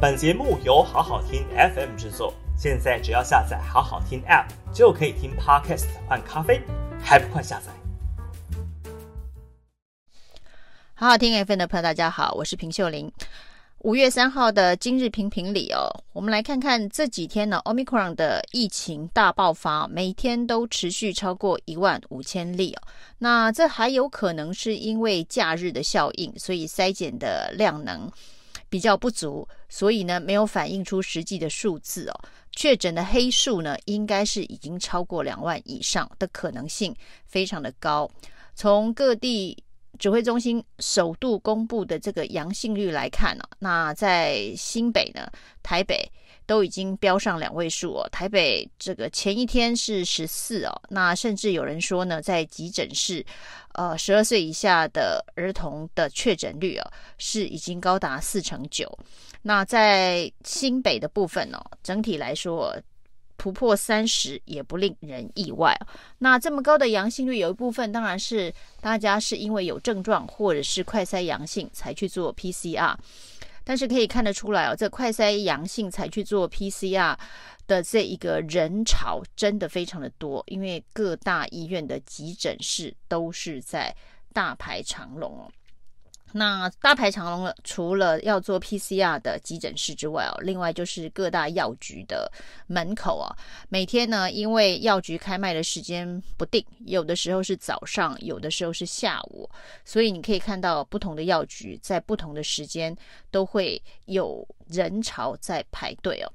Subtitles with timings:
[0.00, 6.62] 本节目由好好听 FM 制作，现在只要下载好好听 App 就可以听 Podcast 换咖啡，
[7.02, 7.72] 还不快下载？
[10.94, 13.10] 好好听 FM 的朋友，大家好，我是平秀玲。
[13.80, 22.82] 五月三号的今日评评理哦，我们来看看这几天呢，Omicron 的疫情大爆发，每天都持续超过一万五千例哦。
[23.18, 28.08] 那这还有可能是因为假日的效应，所以筛检的量能
[28.68, 32.20] 比较不足，所以呢没有反映出实际的数字哦。
[32.52, 36.94] 确诊的黑数呢，应该是已经超过两万以上的可能性
[37.26, 38.10] 非常的高。
[38.54, 39.62] 从各地。
[39.98, 45.26] 指挥中心首度公布的这个阳性率来看呢、那在新北呢、
[45.60, 46.08] 台北
[46.48, 48.08] 都已经飙上两位数哦。
[48.10, 53.24] 台北这个前一天是十四哦，那甚至有人说呢，在急诊室，
[53.74, 58.90] 呃，十二岁以下的儿童的确诊率哦，是已经高达四成九。
[59.42, 62.74] 那在新北的部分哦，整体来说。
[63.40, 65.72] 突破三十也不令人意外。
[66.18, 72.96] 那这么高的阳性率，有一部分当然是大家是因为有症状或者是快筛阳性才去做 PCR。
[73.68, 77.14] 但是可以看得出来哦，这快筛阳性才去做 PCR
[77.66, 83.94] 的这一个人潮真的非常的多，因为各大医院的急诊室都是在
[84.32, 85.52] 大排长龙哦。
[86.32, 92.30] 那大排长龙了，除了要做 PCR 的急诊室之外哦，另外就是各大药局的
[92.66, 93.34] 门口啊。
[93.70, 99.48] 每天呢，因为药局开卖的时间不定，有的时候是早上，有的时候是下午，
[99.84, 102.94] 所以你可以看到不同的药局在不同的时间
[103.30, 106.32] 都会有人潮在排队哦。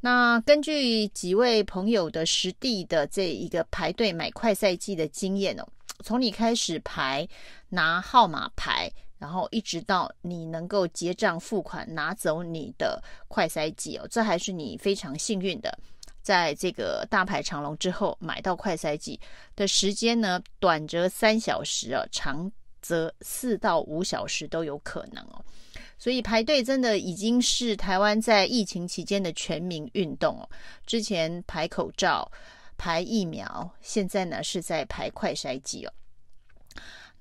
[0.00, 5.66] 那根据几位朋友的实地的这一个排队买快筛剂的经验哦，
[6.04, 7.26] 从你开始排
[7.70, 8.92] 拿号码牌。
[9.20, 15.78] 然后一直到你能够结账付款拿走你的快筛剂哦，这还是你非常幸运的，
[16.22, 19.20] 在这个大排长龙之后买到快筛剂
[19.54, 25.44] 的时间呢，短则三小时啊，长则四到五小时都有可能哦。
[25.98, 30.48] 所以排队真的已经是台湾在疫情期间的全民运动哦。
[30.86, 32.26] 之前排口罩、
[32.78, 35.92] 排疫苗，现在呢是在排快筛剂哦。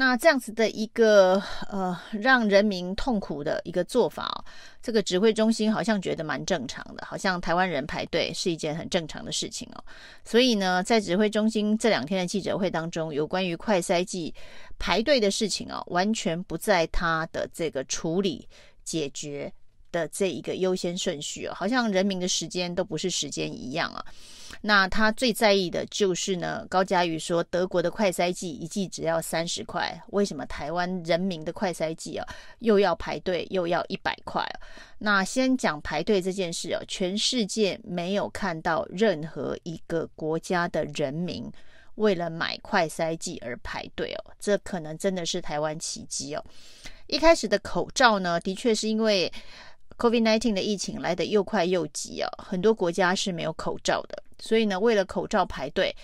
[0.00, 4.44] 那这样子的一个呃，让人民痛苦的一个做法哦，
[4.80, 9.82] 这个指挥中心好像觉得蛮正常的，好像台湾人排队是一件很正常的事情哦。
[10.24, 14.32] 所以呢，在指挥中心这两天的记者会当中，有关于快筛剂
[14.78, 18.48] 排队的事情哦，完全不在他的这个处理
[18.84, 19.52] 解决
[19.98, 24.04] 的这一个优先顺序哦，好像人民的时间都不是时间一样啊。
[24.60, 32.26] 那他最在意的就是呢，高嘉瑜说德国的快筛剂一剂只要三十块，为什么台湾人民的快筛剂啊
[32.60, 34.44] 又要排队又要一百块？
[34.98, 41.50] 那先讲排队这件事哦，全世界没有看到任何一个国家的人民
[41.96, 46.44] 为了买快筛剂而排队哦，这可能真的是台湾奇迹哦。
[47.06, 49.32] 一开始的口罩呢，的确是因为
[49.98, 54.22] COVID-19 的疫情来得又快又急哦，很多国家是没有口罩的。
[54.38, 55.94] 所以呢，为了口罩排队，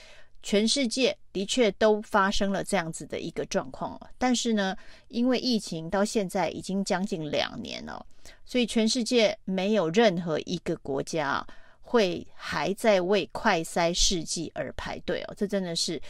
[0.42, 3.98] 全世界的确都发生了这样子的一个状况。
[4.18, 4.76] 但是呢，
[5.08, 8.04] 因为疫情到现在已经将近两年了，
[8.44, 11.46] 所以全世界没有任何一个国家
[11.80, 15.34] 会还在为快筛试剂而排队哦。
[15.36, 16.02] 这真的是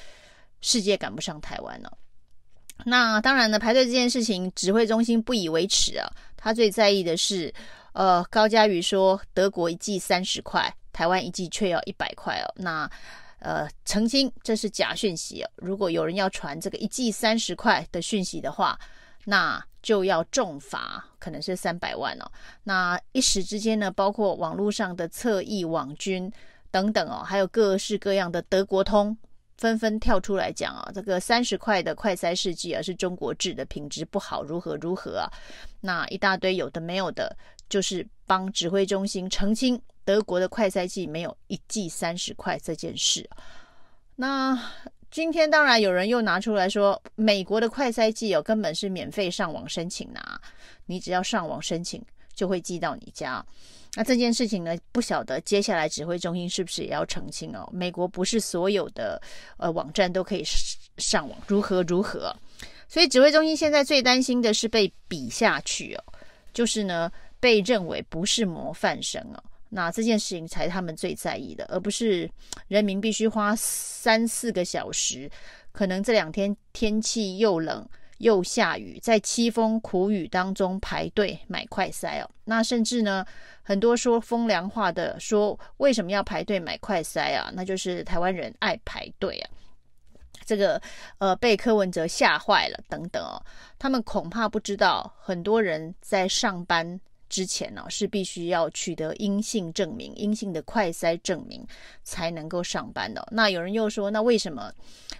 [0.62, 1.99] 世界赶不上台湾了。
[2.87, 6.11] 那当然呢，排队这件事情，指挥中心不以为耻啊。
[6.44, 7.50] 他最在意的是，
[7.94, 10.71] 呃，高嘉瑜说德国一剂三十块。
[10.93, 12.88] 台湾一剂却要一百块哦，那
[13.41, 15.50] 呃澄清这是假讯息哦。
[15.56, 18.78] 如果有人要传这个一剂三十块的讯息的话，
[19.25, 22.31] 那就要重罚，可能是三百万哦。
[22.62, 26.31] 那一时之间呢，包括网络上的侧翼网军
[26.71, 29.16] 等等哦，还有各式各样的德国通，
[29.57, 35.29] 纷纷跳出来讲啊，这个三十块的快筛试剂啊是中国制的，品质不好，如何如何啊？
[35.81, 37.37] 那一大堆有的没有的，
[37.69, 39.81] 就是帮指挥中心澄清。
[40.06, 43.27] 德国的快筛剂没有一剂三十块这件事，
[44.17, 44.55] 那
[45.11, 50.39] 今天当然有人又拿出来说，美国的快筛剂哦根本是免费上网申请拿，
[50.85, 52.05] 你只要上网申请
[52.35, 53.43] 就会寄到你家。
[53.96, 57.69] 那这件事情呢，不晓得接下来指挥中心是不是也要澄清哦？
[57.73, 59.20] 美国不是所有的
[59.56, 60.43] 呃网站都可以
[60.99, 62.35] 上网，如何如何？
[62.88, 66.05] 所以指挥中心现在最担心的是被比下去哦，
[66.52, 67.11] 就是呢
[67.41, 69.43] 被认为不是模范生哦。
[69.70, 72.31] 那这件事情才他们最在意的，而不是
[72.69, 75.29] 人民必须花三四个小时，
[75.73, 77.85] 可能这两天天气又冷
[78.19, 82.31] 又下雨，在凄风苦雨当中排队买快筛哦。
[82.44, 83.25] 那甚至呢，
[83.64, 87.50] 很多说风凉话的说，为什么要排队买快塞啊？
[87.55, 89.50] 那就是台湾人爱排队啊。
[90.44, 90.81] 这个
[91.16, 93.40] 呃，被柯文哲吓坏了等等哦。
[93.78, 97.00] 他们恐怕不知道，很多人在上班
[97.35, 101.67] 之前呢、是必须要取得阴性证明、阴性的快筛证明
[102.05, 104.73] 才能够上班的、那有人又说，那为什么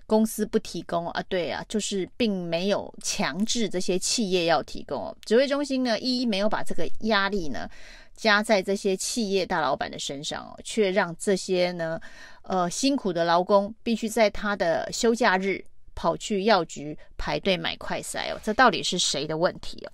[0.07, 1.21] 公司不提供啊？
[1.29, 5.13] 对啊，就是并没有强制这些企业要提供。
[5.25, 7.69] 指挥中心呢，一一没有把这个压力呢
[8.15, 12.01] 加在这些企业大老板的身上哦，却让这些呢，
[12.43, 15.65] 呃，辛苦的劳工必须在他的休假日
[15.97, 18.39] 跑去药局排队买快筛哦。
[18.45, 19.91] 这到底是谁的问题哦？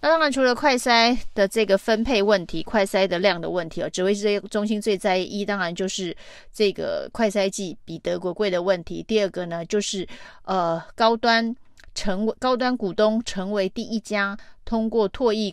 [0.00, 6.16] 那当然，除了快筛的这个分配问题、快筛的量的问题哦，指挥中心最在意，当然就是
[6.52, 9.02] 这个快筛剂比德国贵的问题。
[9.02, 10.06] 第二个呢，就是
[10.44, 11.52] 呃，高端
[11.96, 15.52] 成为高端股东成为第一家通过唾液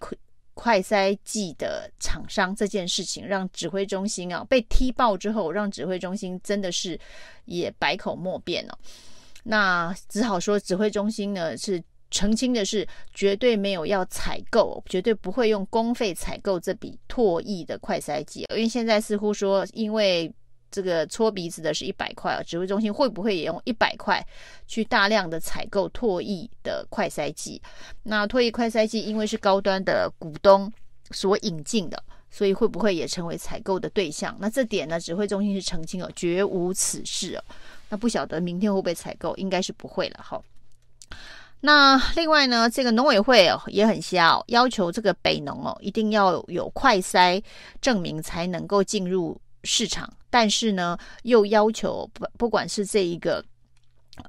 [0.53, 6.99] 快筛剂的厂商这件事情，让指挥中心啊被踢爆之后，让指挥中心真的是
[7.45, 8.77] 也百口莫辩了哦。
[9.43, 11.83] 那只好说，指挥中心呢是。
[12.11, 18.45] 澄清的是，绝对没有要采购，绝对不会用公费采购这笔唾液的快筛剂。
[18.51, 20.31] 因为现在似乎说，因为
[20.71, 24.25] 这个搓鼻子的是一百块，指挥中心会不会也用一百块
[24.67, 27.61] 去大量的采购唾液的快筛剂？
[28.03, 30.71] 那唾液快筛剂因为是高端的股东
[31.11, 34.35] 所引进的，所以会不会也成为采购的对象？
[34.39, 37.43] 那这点呢，指挥中心是澄清了，绝无此事哦。
[37.89, 40.41] 那不晓得明天会不会采购，应该是不会了哈。
[41.65, 47.41] 那另外呢，这个农委会哦也很瞎哦，要求这个北农哦一定要有快筛
[47.81, 53.43] 证明才能够进入市场，但是呢又要求不不管是这一个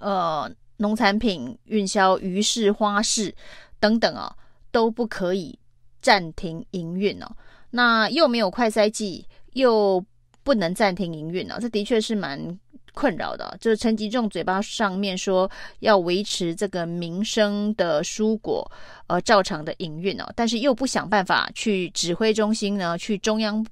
[0.00, 3.34] 呃农产品运销、鱼市、花市
[3.78, 4.36] 等等啊、哦，
[4.70, 5.58] 都不可以
[6.00, 7.26] 暂停营运哦。
[7.68, 10.02] 那又没有快筛剂，又
[10.42, 12.58] 不能暂停营运哦，这的确是蛮。
[12.96, 15.48] 困扰的，就是陈吉仲嘴巴上面说
[15.80, 18.66] 要维持这个民生的蔬果，
[19.06, 23.64] 呃，照常的营运哦，但是又不想办法去指挥中心呢，去中央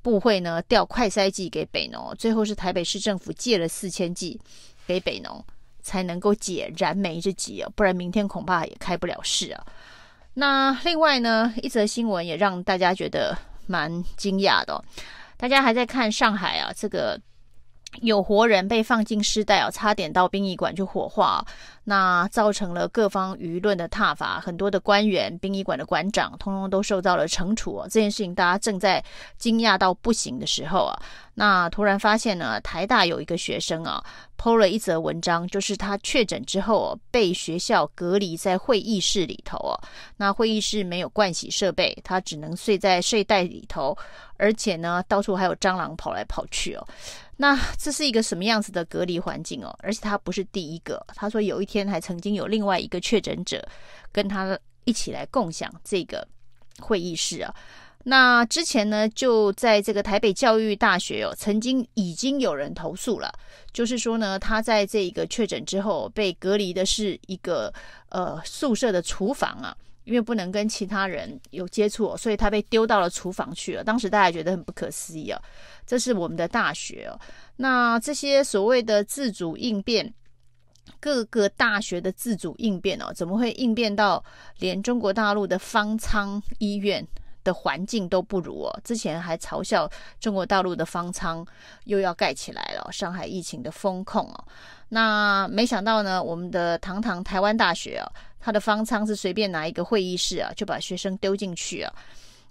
[0.00, 4.40] 部会呢调快筛剂给北农，最后是台北市政府借了四千剂
[4.86, 5.44] 给北农，
[5.82, 9.62] 才能够解燃眉之急哦，不然明天恐怕也开不了市啊。
[10.32, 13.36] 那另外呢，一则新闻也让大家觉得
[13.66, 14.84] 蛮惊讶的哦，
[15.36, 17.20] 大家还在看上海啊这个。
[18.02, 21.44] 有活人被放进尸袋哦，差点到殡仪馆去火化，
[21.84, 27.82] 那造成了各方舆论的挞伐，很多的官员、殡仪馆的馆长，通通都受到了惩处哦。
[27.90, 29.04] 这件事情大家正在
[29.38, 31.02] 惊讶到不行的时候啊，
[31.34, 34.02] 那突然发现呢，台大有一个学生啊
[34.38, 39.74] ，PO 了一则文章，就是他确诊之后被学校隔离在会议室里头哦，
[40.16, 43.98] 那会议室没有盥洗设备，他只能睡在睡袋里头，
[44.36, 46.86] 而且呢，到处还有蟑螂跑来跑去哦。
[47.42, 49.74] 那这是一个什么样子的隔离环境哦？
[49.82, 53.66] 而且他不是第一个，他说有一天还曾经有另外一个确诊者
[54.12, 56.28] 跟他一起来共享这个
[56.80, 57.54] 会议室啊。
[58.04, 63.32] 那之前呢，就在这个台北教育大学哦，曾经已经有人投诉了，
[63.72, 67.72] 就是说呢，他在这个确诊之后被隔离的是一个
[68.10, 69.74] 呃宿舍的厨房啊。
[70.10, 73.84] 因为不能跟其他人有接触，所以他被丢到了厨房去了。
[73.84, 75.40] 当时大家觉得很不可思议啊，
[75.86, 77.14] 这是我们的大学哦。
[77.58, 80.12] 那这些所谓的自主应变，
[80.98, 84.24] 各个大学的自主应变哦，怎么会应变到
[84.58, 87.06] 连中国大陆的方舱医院
[87.44, 88.80] 的环境都不如哦？
[88.82, 89.88] 之前还嘲笑
[90.18, 91.46] 中国大陆的方舱
[91.84, 94.44] 又要盖起来了，上海疫情的风控哦。
[94.88, 98.10] 那没想到呢，我们的堂堂台湾大学啊。
[98.40, 101.92] 他的方舱是随便拿一个会议室啊，就把学生丢进去啊。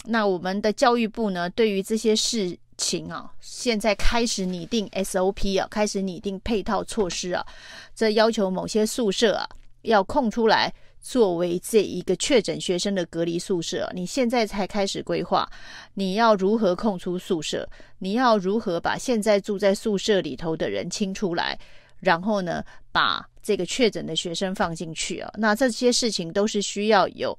[0.05, 7.45] 那我们的教育部呢，对于这些事情啊，现在开始拟定 SOP 啊，开始拟定配套措施啊。
[7.93, 9.45] 这要求某些宿舍啊，
[9.81, 13.91] 要空出来作为这一个确诊学生的隔离宿舍。
[13.93, 15.49] 你现在才开始规划，
[15.95, 17.67] 你要如何空出宿舍？
[17.97, 21.59] 你要如何把现在住在宿舍里头的人清出来？
[22.01, 27.37] 然后呢，把这个确诊的学生放进去啊，那这些事情都是需要有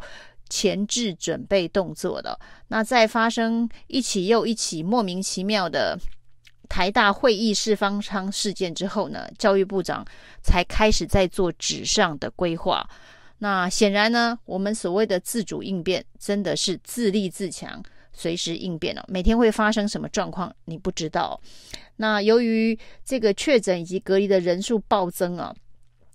[0.48, 2.38] 前置准备动作的。
[2.68, 5.98] 那在发生一起又一起莫名其妙的
[6.68, 10.04] 台大会议室方舱事件之后呢，教育部长
[10.42, 12.88] 才开始在做纸上的规划。
[13.38, 17.82] 那显然呢，我们所谓的自主应变真的是自立自强。
[18.12, 21.40] 随时应变哦，每天会发生什么状况，你不知道。
[21.96, 25.54] 那由于这个确诊以及隔离的人数暴增啊，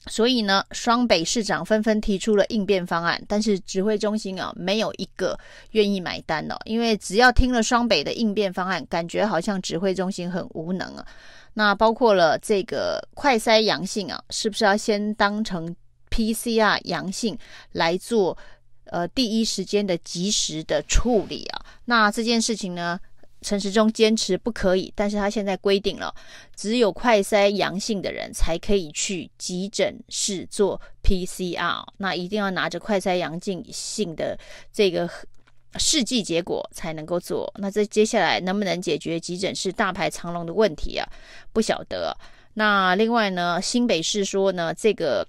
[0.07, 5.37] 所以呢，双北市长纷纷提出了应变方案，但是指挥中心啊，没有一个
[5.71, 6.55] 愿意买单哦。
[6.65, 11.05] 因为只要听了双北的应变方案，感觉好像指挥中心很无能啊。
[11.53, 15.75] 那包括了这个快筛阳性啊，是不是要先当成
[16.09, 17.37] PCR 阳性
[17.71, 18.37] 来做
[18.85, 21.54] 呃第一时间的及时的处理啊？
[21.85, 22.99] 那这件事情呢？
[23.41, 26.11] 陈时中坚持不可以，但是他现在规定了，
[26.55, 34.35] 只有快筛阳性的人才可以去急诊室做 PCR，那一定要拿着快筛阳性性的
[34.73, 35.07] 这个
[35.75, 37.53] 试剂结果才能够做。
[37.57, 41.07] 那这接下来能不能解决急诊室大排长龙的问题啊？
[41.53, 42.17] 不晓得。
[42.55, 45.27] 那另外呢，新北市说呢，这个。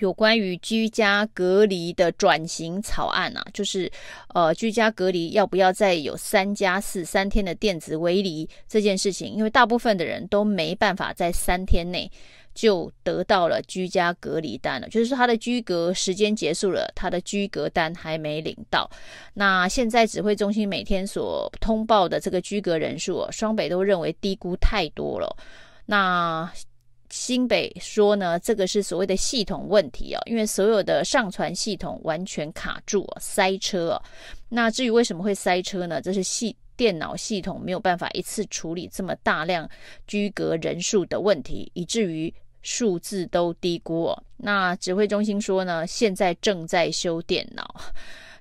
[0.00, 3.90] 有关于居家隔离的转型草案啊，就是
[4.34, 12.10] 呃，居家隔离要不要再有三加四三天的电子围篱这件事情，因为大部分的人都没办法在三天内
[12.54, 18.88] 就得到了居家隔离单了，就是说他的居隔时间结束了，他的居隔单还没领到。
[19.32, 25.36] 那现在指挥中心每天所通报的这个居隔人数啊，双北都认为低估太多了。
[25.86, 26.50] 那
[27.14, 34.02] 新北说呢，这个是所谓的系统问题啊，因为所有的上传系统完全卡住，塞车啊。
[34.48, 36.02] 那至于为什么会塞车呢？
[36.02, 39.70] 这是系电脑系统没有办法一次处理这么大量
[40.08, 44.12] 居隔人数的问题，以至于数字都低估。
[44.36, 47.76] 那指挥中心说呢，现在正在修电脑。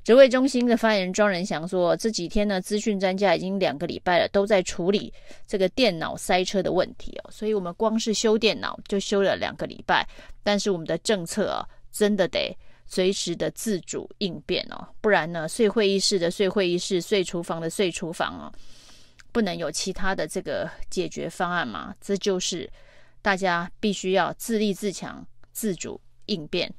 [0.04, 5.14] 指挥中心的发言人庄仁祥说：“这几天呢，资讯专家已经两个礼拜了，都在处理
[5.48, 7.32] 这个电脑塞车的问题哦。
[7.32, 10.06] 所以，我们光是修电脑就修了两个礼拜。
[10.44, 12.54] 但是，我们的政策啊，真的得
[12.86, 18.52] 随时的自主应变哦，不然呢，睡会议室的睡会议室，睡厨房的睡厨房哦，
[19.32, 21.96] 不能有其他的这个解决方案吗？
[22.02, 22.70] 这就是
[23.22, 26.70] 大家必须要自立自强、自主应变，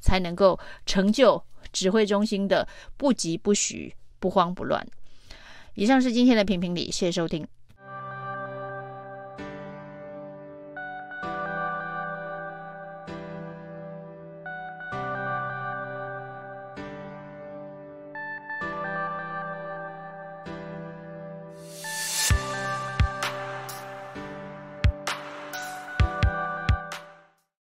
[0.00, 1.40] 才能够成就。”
[1.72, 4.86] 指挥中心的不疾不徐、不慌不乱。
[5.74, 7.46] 以上是今天的评评理，谢谢收听。